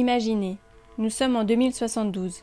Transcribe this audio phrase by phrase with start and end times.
[0.00, 0.56] Imaginez,
[0.96, 2.40] nous sommes en 2072.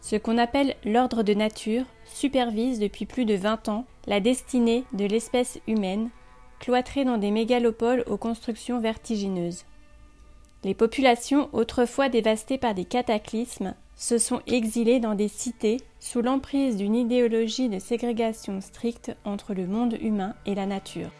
[0.00, 5.04] Ce qu'on appelle l'ordre de nature supervise depuis plus de 20 ans la destinée de
[5.04, 6.10] l'espèce humaine,
[6.58, 9.62] cloîtrée dans des mégalopoles aux constructions vertigineuses.
[10.64, 16.76] Les populations, autrefois dévastées par des cataclysmes, se sont exilées dans des cités sous l'emprise
[16.76, 21.12] d'une idéologie de ségrégation stricte entre le monde humain et la nature.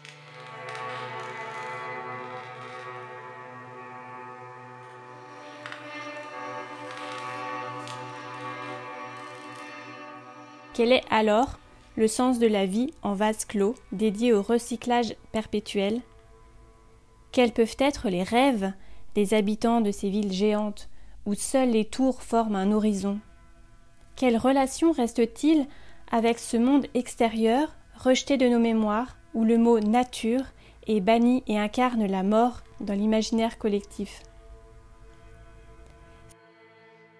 [10.77, 11.57] Quel est alors
[11.95, 16.01] le sens de la vie en vase clos dédié au recyclage perpétuel.
[17.31, 18.71] Quels peuvent être les rêves
[19.15, 20.87] des habitants de ces villes géantes
[21.25, 23.19] où seules les tours forment un horizon?
[24.15, 25.65] Quelle relation reste-t-il
[26.11, 30.43] avec ce monde extérieur rejeté de nos mémoires où le mot nature
[30.85, 34.21] est banni et incarne la mort dans l'imaginaire collectif?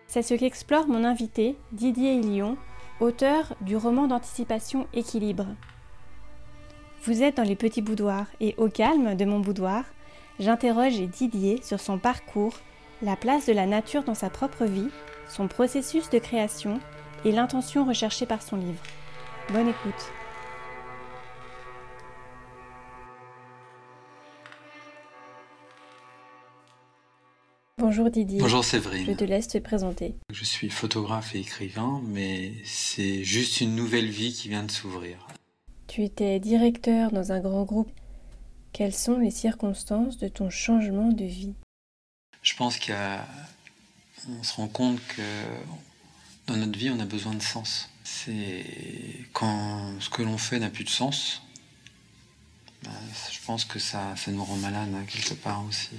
[0.05, 2.55] C'est ce qu'explore mon invité Didier Ilion
[2.99, 5.47] auteur du roman d'anticipation Équilibre.
[7.03, 9.83] Vous êtes dans les petits boudoirs et au calme de mon boudoir,
[10.39, 12.55] j'interroge Didier sur son parcours,
[13.01, 14.89] la place de la nature dans sa propre vie,
[15.29, 16.79] son processus de création
[17.25, 18.83] et l'intention recherchée par son livre.
[19.53, 20.11] Bonne écoute.
[27.79, 28.39] Bonjour Didier.
[28.39, 29.05] Bonjour Séverine.
[29.05, 30.15] Je te laisse te présenter.
[30.33, 35.27] Je suis photographe et écrivain, mais c'est juste une nouvelle vie qui vient de s'ouvrir.
[35.85, 37.91] Tu étais directeur dans un grand groupe.
[38.73, 41.53] Quelles sont les circonstances de ton changement de vie?
[42.41, 45.21] Je pense qu'on se rend compte que
[46.47, 47.89] dans notre vie, on a besoin de sens.
[48.03, 48.65] C'est
[49.33, 51.43] quand ce que l'on fait n'a plus de sens,
[52.83, 52.91] ben,
[53.31, 55.91] je pense que ça, ça nous rend malade hein, quelque part aussi.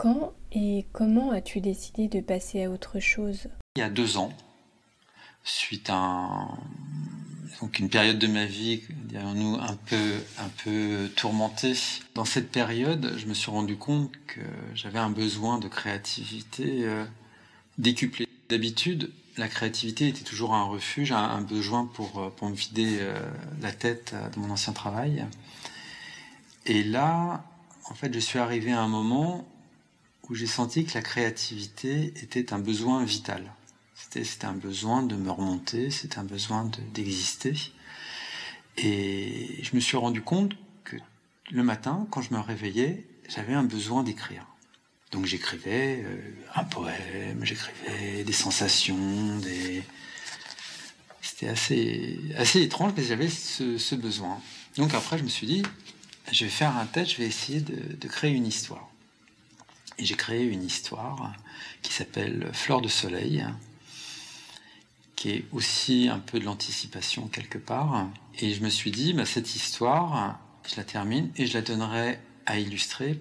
[0.00, 3.48] Quand et comment as-tu décidé de passer à autre chose?
[3.76, 4.32] Il y a deux ans,
[5.44, 6.48] suite à
[7.60, 8.80] donc une période de ma vie,
[9.12, 11.74] nous un peu, un peu tourmentée.
[12.14, 14.40] Dans cette période, je me suis rendu compte que
[14.74, 17.04] j'avais un besoin de créativité euh,
[17.76, 18.26] décuplé.
[18.48, 23.14] D'habitude, la créativité était toujours un refuge, un, besoin pour, euh, pour me vider euh,
[23.60, 25.26] la tête de mon ancien travail.
[26.64, 27.44] Et là,
[27.90, 29.46] en fait, je suis arrivé à un moment
[30.30, 33.52] où j'ai senti que la créativité était un besoin vital.
[33.94, 37.54] C'était un besoin de me remonter, c'était un besoin d'exister.
[38.76, 40.52] et je me suis rendu compte
[40.84, 40.96] que
[41.50, 44.46] le matin, quand je me réveillais, j'avais un besoin d'écrire.
[45.10, 46.18] Donc j'écrivais euh,
[46.54, 49.40] un poème, j'écrivais des sensations.
[51.20, 54.40] C'était assez, assez étrange, mais j'avais ce, besoin.
[54.76, 55.62] Donc après, je me suis dit,
[56.30, 58.89] je vais faire un test, je vais essayer de créer une histoire.
[60.00, 61.34] Et j'ai créé une histoire
[61.82, 63.44] qui s'appelle Fleur de soleil,
[65.14, 68.08] qui est aussi un peu de l'anticipation quelque part.
[68.38, 72.18] Et je me suis dit, bah, cette histoire, je la termine et je la donnerai
[72.46, 73.20] à illustrer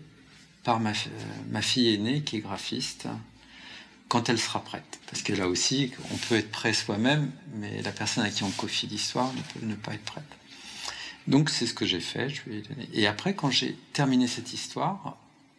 [0.64, 0.94] par ma,
[1.50, 3.08] ma fille aînée qui est graphiste
[4.08, 5.02] quand elle sera prête.
[5.08, 8.52] Parce que là aussi, on peut être prêt soi-même, mais la personne à qui on
[8.52, 10.24] confie l'histoire ne peut ne pas être prête.
[11.28, 12.34] Donc c'est ce que j'ai fait.
[12.94, 15.18] Et après, quand j'ai terminé cette histoire,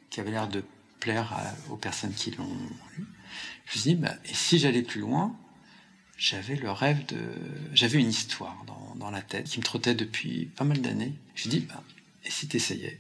[0.08, 0.64] qui avait l'air de
[1.00, 1.34] plaire
[1.70, 2.44] aux personnes qui l'ont
[2.96, 3.06] lu.
[3.66, 5.36] Je me suis dit, bah, et si j'allais plus loin,
[6.16, 7.18] j'avais le rêve de,
[7.72, 11.14] j'avais une histoire dans, dans, la tête qui me trottait depuis pas mal d'années.
[11.34, 11.82] Je me suis dit, bah,
[12.24, 12.98] et si t'essayais?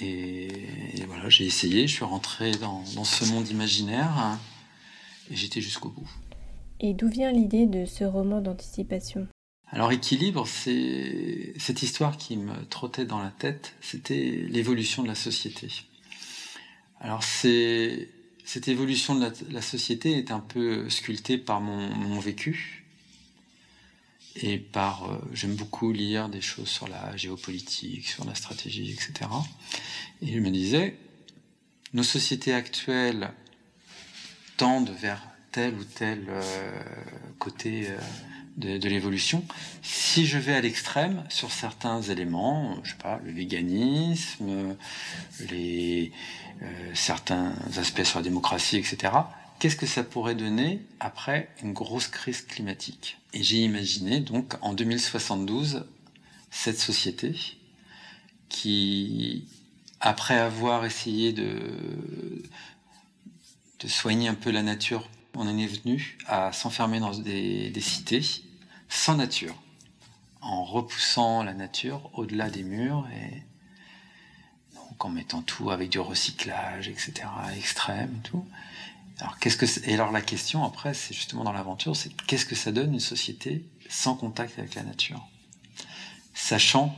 [0.00, 0.46] Et,
[0.94, 4.38] et voilà, j'ai essayé, je suis rentré dans, dans ce monde imaginaire hein,
[5.30, 6.10] et j'étais jusqu'au bout.
[6.80, 9.26] Et d'où vient l'idée de ce roman d'anticipation?
[9.70, 15.14] Alors équilibre, c'est cette histoire qui me trottait dans la tête, c'était l'évolution de la
[15.14, 15.68] société.
[17.00, 22.84] Alors cette évolution de la, société est un peu sculptée par mon, vécu
[24.36, 29.30] et par euh, j'aime beaucoup lire des choses sur la géopolitique, sur la stratégie, etc.
[30.22, 30.96] Et je me disais
[31.92, 33.32] nos sociétés actuelles
[34.56, 36.82] tendent vers tel ou tel euh,
[37.38, 37.98] côté euh,
[38.58, 39.44] de, l'évolution.
[39.82, 44.76] Si je vais à l'extrême sur certains éléments, je sais pas, le véganisme,
[45.52, 46.06] euh,
[46.94, 49.12] certains aspects sur la démocratie, etc.
[49.58, 53.18] Qu'est-ce que ça pourrait donner après une grosse crise climatique?
[53.32, 55.86] Et j'ai imaginé donc en 2072
[56.50, 57.36] cette société
[58.48, 59.46] qui,
[60.00, 61.58] après avoir essayé de,
[63.80, 67.80] de soigner un peu la nature, on en est venu à s'enfermer dans des, des
[67.80, 68.22] cités
[68.88, 69.54] sans nature,
[70.40, 73.42] en repoussant la nature au-delà des murs et
[74.74, 78.46] donc en mettant tout avec du recyclage, etc., extrême et tout.
[79.20, 82.54] Alors qu'est-ce que et alors la question après, c'est justement dans l'aventure, c'est qu'est-ce que
[82.54, 85.26] ça donne une société sans contact avec la nature,
[86.34, 86.94] sachant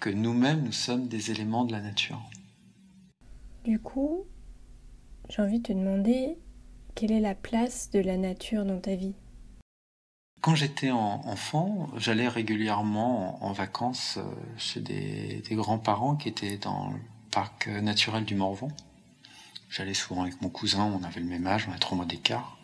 [0.00, 2.22] que nous-mêmes nous sommes des éléments de la nature.
[3.64, 4.24] Du coup,
[5.30, 6.36] j'ai envie de te demander
[6.94, 9.14] quelle est la place de la nature dans ta vie?
[10.44, 14.22] Quand j'étais enfant, j'allais régulièrement en vacances euh,
[14.58, 16.98] chez des, grands-parents qui étaient dans le
[17.30, 18.68] parc naturel du Morvan.
[19.70, 22.58] J'allais souvent avec mon cousin, on avait le même âge, on a trois mois d'écart.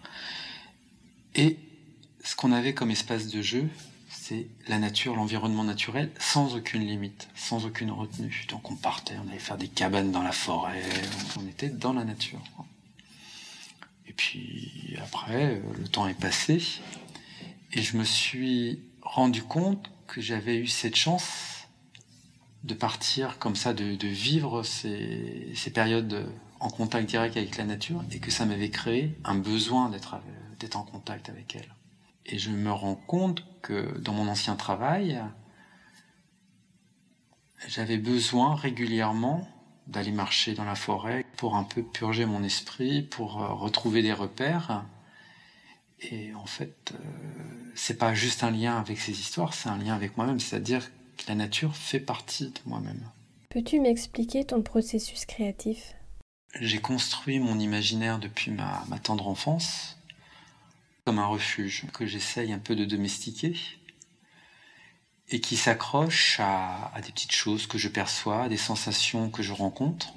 [1.35, 1.57] Et
[2.23, 3.67] ce qu'on avait comme espace de jeu,
[4.11, 8.45] c'est la nature, l'environnement naturel, sans aucune limite, sans aucune retenue.
[8.51, 10.83] Donc on partait, on allait faire des cabanes dans la forêt,
[11.39, 12.43] on était dans la nature.
[14.07, 16.63] Et puis après, le temps est passé,
[17.73, 21.69] et je me suis rendu compte que j'avais eu cette chance
[22.65, 28.19] de partir comme ça, de, vivre ces, périodes en contact direct avec la nature et
[28.19, 30.17] que ça m'avait créé un besoin d'être,
[30.77, 31.75] en contact avec elle.
[32.27, 35.23] Et je me rends compte que dans mon ancien travail,
[37.67, 39.49] j'avais besoin régulièrement
[39.87, 44.13] d'aller marcher dans la forêt pour un peu purger mon esprit, pour euh, retrouver des
[44.13, 44.85] repères
[46.03, 46.99] et en fait, euh,
[47.75, 51.25] c'est pas juste un lien avec ces histoires, c'est un lien avec moi-même, c'est-à-dire que
[51.29, 53.11] la nature fait partie de moi-même.
[53.51, 55.95] Peux-tu m'expliquer ton processus créatif?
[56.61, 59.99] J'ai construit mon imaginaire depuis ma, tendre enfance
[61.05, 63.57] comme un refuge que j'essaye un peu de domestiquer
[65.29, 69.43] et qui s'accroche à, à, des petites choses que je perçois, à des sensations que
[69.43, 70.13] je rencontre.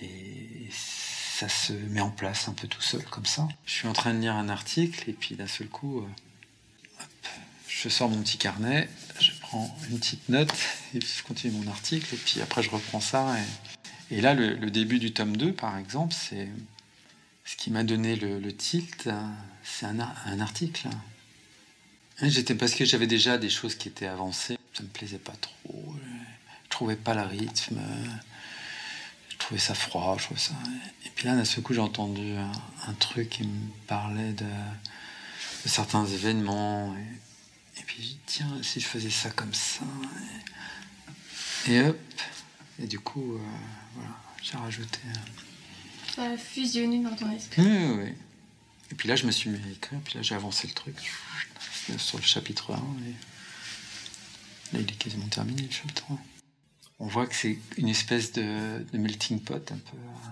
[0.00, 0.25] Et
[1.36, 3.46] ça se met en place un peu tout seul comme ça.
[3.66, 6.96] Je suis en train de lire un article et puis d'un seul coup, euh,
[7.68, 8.88] je sors mon petit carnet,
[9.20, 10.50] je prends une petite note
[10.94, 13.36] et puis je continue mon article et puis après je reprends ça.
[14.10, 16.48] Et, là, le, début du tome 2, par exemple, c'est
[17.44, 19.10] ce qui m'a donné le, tilt,
[19.62, 20.88] c'est un, article.
[22.22, 25.94] J'étais parce que j'avais déjà des choses qui étaient avancées, ça me plaisait pas trop,
[26.64, 27.78] je trouvais pas le rythme
[29.46, 30.54] trouvais ça froid, je trouvais ça.
[31.04, 34.46] Et puis là, d'un seul coup, j'ai entendu un, truc qui me parlait de,
[35.64, 36.96] certains événements.
[37.78, 39.84] Et, puis, j'ai dit, tiens, si je faisais ça comme ça.
[41.68, 41.96] Et, hop.
[42.82, 43.38] Et du coup, euh,
[43.94, 44.10] voilà,
[44.42, 44.98] j'ai rajouté.
[46.14, 47.62] Ça a fusionné dans ton esprit.
[47.62, 48.14] Oui, oui, oui.
[48.90, 50.00] Et puis là, je me suis mis à écrire.
[50.04, 50.96] Puis là, j'ai avancé le truc
[51.98, 52.76] sur le chapitre 1.
[52.76, 52.80] Et
[54.72, 56.35] là, il est quasiment terminé, le chapitre 1
[56.98, 59.96] on voit que c'est une espèce de, melting pot, un peu.
[59.96, 60.28] Euh,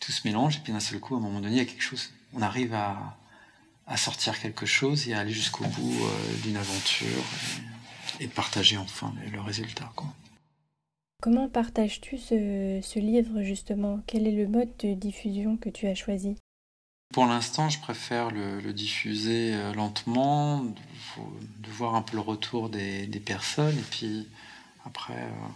[0.00, 1.64] tout se mélange, et puis d'un seul coup, à un moment donné, il y a
[1.64, 2.10] quelque chose.
[2.32, 3.16] On arrive à,
[3.96, 7.24] sortir quelque chose et à aller jusqu'au bout euh, d'une aventure
[8.20, 9.90] et, partager enfin le, résultat.
[11.22, 14.00] Comment partages-tu ce, livre justement?
[14.06, 16.36] Quel est le mode de diffusion que tu as choisi?
[17.12, 23.06] Pour l'instant, je préfère le, diffuser euh, lentement, de, voir un peu le retour des,
[23.06, 24.28] des personnes et puis
[24.88, 25.48] après, euh,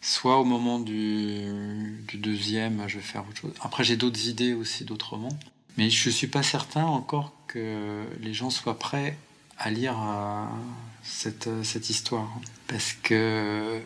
[0.00, 3.52] soit au moment du, deuxième, je vais faire autre chose.
[3.60, 5.38] Après, j'ai d'autres idées aussi, d'autres romans.
[5.76, 9.16] Mais je ne suis pas certain encore que les gens soient prêts
[9.58, 10.44] à lire euh,
[11.02, 12.28] cette, cette, histoire.
[12.66, 13.80] Parce que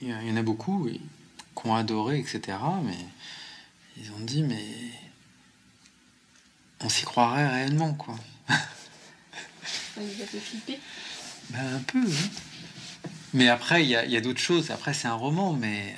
[0.00, 2.58] il y en a beaucoup qui ont adoré, etc.
[2.84, 2.98] Mais
[3.98, 4.64] ils ont dit, mais
[6.80, 8.14] on s'y croirait réellement, quoi.
[9.98, 10.78] Il a fait flipper.
[11.50, 12.28] Ben, un peu, hein.
[13.36, 14.70] Mais après, il y a, d'autres choses.
[14.70, 15.94] Après, c'est un roman, mais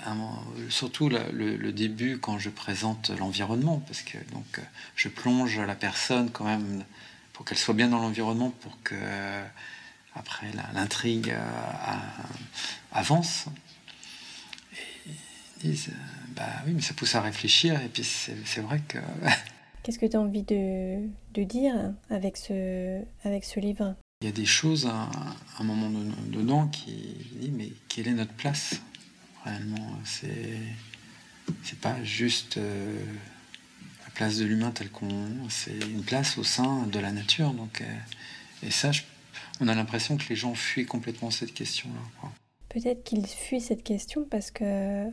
[0.70, 4.60] surtout le, début quand je présente l'environnement, parce que donc
[4.96, 6.84] je plonge la personne quand même
[7.32, 8.96] pour qu'elle soit bien dans l'environnement, pour que
[10.16, 11.94] après l'intrigue euh,
[12.90, 13.46] avance.
[14.76, 15.12] Et
[15.62, 15.92] ils disent,
[16.34, 17.80] bah oui, mais ça pousse à réfléchir.
[17.80, 18.98] Et puis c'est vrai que.
[19.84, 23.94] Qu'est-ce que tu as envie de, de, dire avec ce, avec ce livre?
[24.20, 25.08] Il y a des choses à,
[25.60, 25.90] un moment
[26.26, 28.80] dedans qui dit mais quelle est notre place
[29.44, 29.96] réellement?
[30.04, 30.58] C'est
[31.62, 33.00] c'est pas juste euh,
[34.04, 37.52] la place de l'humain tel qu'on c'est une place au sein de la nature.
[37.52, 38.90] Donc euh, et ça,
[39.60, 42.30] on a l'impression que les gens fuient complètement cette question-là.
[42.68, 45.06] Peut-être qu'ils fuient cette question parce que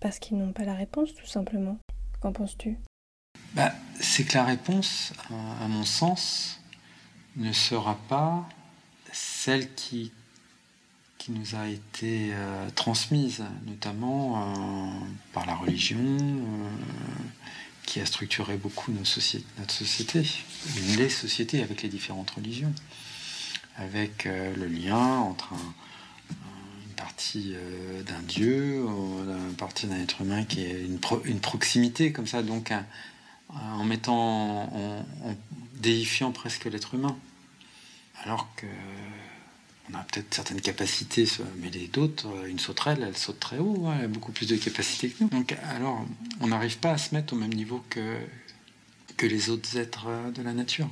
[0.00, 1.78] parce qu'ils n'ont pas la réponse tout simplement.
[2.20, 2.78] Qu'en penses-tu?
[3.54, 6.60] Bah, c'est que la réponse, à mon sens,
[7.36, 8.48] ne sera pas
[9.12, 10.12] celle qui,
[11.18, 14.90] qui nous a été euh, transmise, notamment euh,
[15.32, 16.68] par la religion, euh,
[17.84, 20.22] qui a structuré beaucoup société, notre société,
[20.96, 22.72] les sociétés avec les différentes religions,
[23.76, 25.54] avec le lien entre
[26.34, 27.54] une partie
[28.06, 32.74] d'un dieu, une partie d'un être humain qui est une, une proximité comme ça, donc
[33.48, 35.06] en mettant, en,
[35.80, 37.16] déifiant presque l'être humain.
[38.22, 38.66] Alors que
[39.90, 41.26] on a peut-être certaines capacités,
[41.62, 44.56] mais les d'autres, une sauterelle, elle saute très haut, hein, elle a beaucoup plus de
[44.56, 45.30] capacités que nous.
[45.30, 46.04] Donc alors,
[46.40, 48.18] on n'arrive pas à se mettre au même niveau que,
[49.16, 50.90] que les autres êtres de la nature.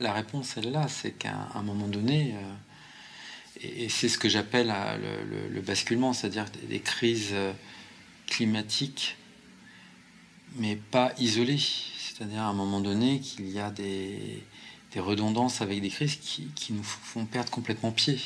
[0.00, 4.72] La réponse, elle là, c'est qu'à un moment donné, euh, et c'est ce que j'appelle
[4.74, 7.52] euh, le, basculement, c'est-à-dire des crises euh,
[8.26, 9.16] climatiques,
[10.56, 11.60] mais pas isolées.
[12.18, 14.42] C'est-à-dire à un moment donné qu'il y a des,
[14.96, 18.20] redondances avec des crises qui, nous font perdre complètement pied.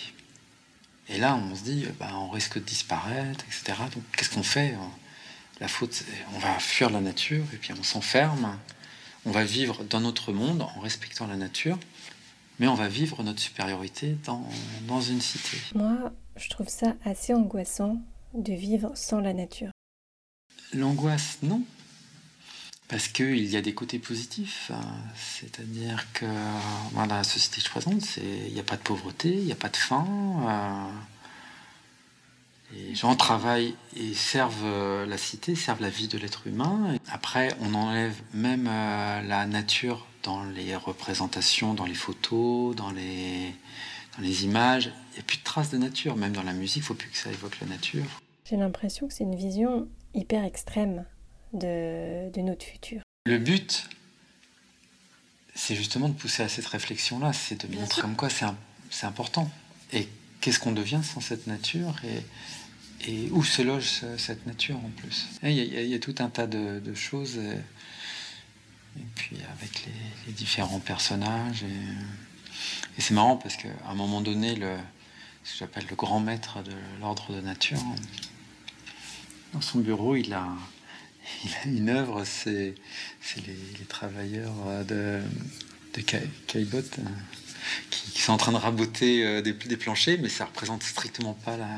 [1.11, 3.79] Et là, on se dit, bah, on risque de disparaître, etc.
[3.95, 4.75] Donc qu'est-ce qu'on fait
[5.61, 8.59] La faute, on va fuir la nature et puis on s'enferme.
[9.27, 11.79] On va vivre dans notre monde en respectant la nature
[12.59, 14.45] mais on va vivre notre supériorité dans,
[14.87, 15.57] dans une cité.
[15.75, 18.01] Moi, je trouve ça assez angoissant
[18.35, 19.73] de vivre sans la nature.
[20.73, 21.63] L'angoisse, non.
[22.93, 24.71] Parce qu'il y a des côtés positifs.
[24.71, 24.83] Hein.
[25.17, 26.27] C'est-à-dire que
[26.95, 29.57] dans la société que je présente, il n'y a pas de pauvreté, il n'y a
[29.57, 30.07] pas de faim.
[30.47, 30.91] Euh,
[32.75, 36.99] les gens travaillent et servent euh, la cité, servent la vie de l'être humain.
[37.11, 43.55] Après, on enlève même euh, la nature dans les représentations, dans les photos, dans les,
[44.19, 44.93] dans les images.
[45.13, 46.15] Il n'y a plus de traces de nature.
[46.17, 48.05] Même dans la musique, il ne faut plus que ça évoque la nature.
[48.45, 51.07] J'ai l'impression que c'est une vision hyper extrême
[51.53, 53.03] de, de notre futur.
[53.27, 53.89] Le but,
[55.55, 59.51] c'est justement de pousser à cette réflexion-là, c'est de montrer comme quoi c'est important.
[59.93, 60.09] Et
[60.41, 65.27] qu'est-ce qu'on devient sans cette nature et, et où se loge cette nature en plus?
[65.43, 67.37] Il y, a, tout un tas de, choses.
[67.37, 67.59] Et,
[69.15, 69.87] puis avec
[70.27, 71.63] les, différents personnages.
[71.63, 74.77] Et, c'est marrant parce qu'à un moment donné, le,
[75.45, 77.83] ce que j'appelle le grand maître de l'ordre de nature,
[79.53, 80.49] dans son bureau, il a
[81.67, 82.75] une œuvre, c'est
[83.37, 85.21] les, travailleurs de,
[85.95, 86.01] de
[86.47, 87.11] Caillebotte hein,
[87.91, 91.57] qui, sont en train de raboter euh, des, des planchers, mais ça représente strictement pas
[91.57, 91.69] la,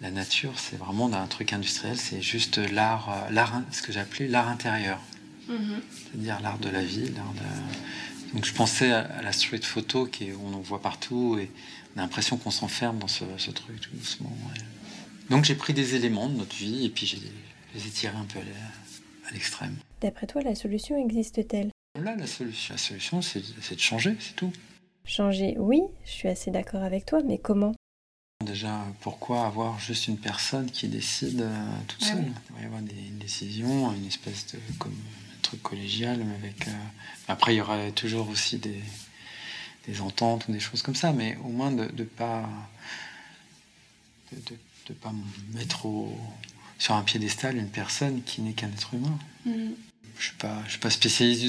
[0.00, 4.28] la nature, c'est vraiment un truc industriel, c'est juste l'art, euh, l'art, ce que j'appelais
[4.28, 5.00] l'art intérieur.
[5.48, 5.80] Mhm.
[5.90, 7.10] C'est-à-dire l'art de la vie.
[8.34, 11.50] Donc je pensais à, la street photo qui est, on en voit partout et
[11.94, 14.36] on a l'impression qu'on s'enferme dans ce, truc tout doucement.
[15.30, 17.16] Donc j'ai pris des éléments de notre vie et puis je
[17.84, 18.38] les tirés un peu
[19.28, 19.76] à l'extrême.
[20.00, 21.70] D'après toi, la solution existe-t-elle?
[22.00, 24.52] Là, la solution, la solution c'est, de changer, c'est tout.
[25.04, 27.74] Changer, oui, je suis assez d'accord avec toi, mais comment?
[28.44, 32.32] Déjà, pourquoi avoir juste une personne qui décide euh, toute ah seule?
[32.50, 36.20] Il va y avoir des, une décision, une espèce de comme, un truc collégial.
[36.20, 36.72] Avec, euh,
[37.28, 38.82] Après, il y aurait toujours aussi des,
[39.88, 42.46] des, ententes ou des choses comme ça, mais au moins de ne pas,
[44.32, 44.38] de,
[44.88, 45.12] de, pas
[45.54, 46.14] mettre au,
[46.78, 49.18] sur un piédestal une personne qui n'est qu'un être humain.
[49.44, 49.70] Mm.
[50.18, 51.44] Je ne suis, pas spécialiste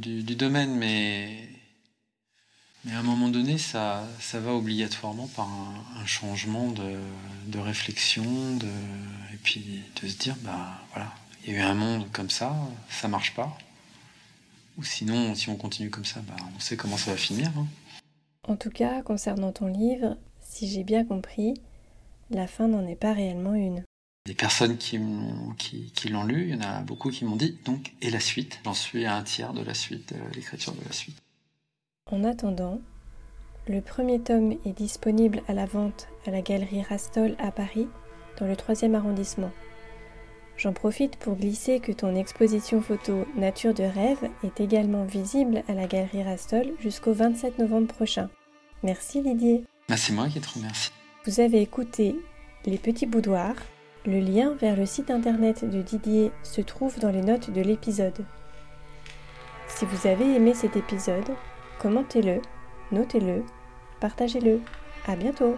[0.00, 1.48] du, du domaine, mais
[2.84, 6.96] mais à un moment donné, ça, ça va obligatoirement par un, changement de,
[7.46, 8.66] de, réflexion, de,
[9.34, 11.12] et puis de se dire, bah voilà,
[11.44, 12.56] il y a eu un monde comme ça,
[12.88, 13.56] ça marche pas.
[14.78, 17.50] Ou sinon, si on continue comme ça, bah, on sait comment ça va finir.
[17.58, 17.66] Hein.
[18.48, 21.60] En tout cas, concernant ton livre, si j'ai bien compris,
[22.30, 23.84] la fin n'en est pas réellement une.
[24.30, 25.00] Des personnes qui,
[25.58, 28.20] qui, qui l'ont lu, il y en a beaucoup qui m'ont dit, donc, et la
[28.20, 28.60] suite?
[28.64, 31.16] J'en suis à un tiers de la suite, de l'écriture de la suite.
[32.12, 32.80] En attendant,
[33.66, 37.88] le premier tome est disponible à la vente à la galerie Rastol à Paris,
[38.38, 39.50] dans le 3e arrondissement.
[40.56, 45.74] J'en profite pour glisser que ton exposition photo Nature de rêve est également visible à
[45.74, 48.30] la galerie Rastol jusqu'au 27 novembre prochain.
[48.84, 49.64] Merci Didier.
[49.88, 50.92] Bah, c'est moi qui te remercie.
[51.26, 52.14] Vous avez écouté
[52.64, 53.56] Les Petits Boudoirs.
[54.06, 58.24] Le lien vers le site internet de Didier se trouve dans les notes de l'épisode.
[59.68, 61.28] Si vous avez aimé cet épisode,
[61.78, 62.40] commentez-le,
[62.92, 63.44] notez-le,
[64.00, 64.60] partagez-le.
[65.06, 65.56] À bientôt!